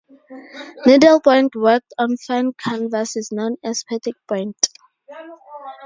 [0.83, 4.57] Needlepoint worked on fine canvas is known as petit point.